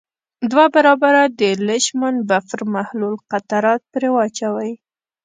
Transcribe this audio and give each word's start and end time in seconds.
دوه 0.51 0.65
برابره 0.75 1.23
د 1.39 1.41
لیشمان 1.67 2.15
بفر 2.29 2.59
محلول 2.75 3.15
قطرات 3.31 3.81
پرې 3.93 4.09
واچوئ. 4.11 4.71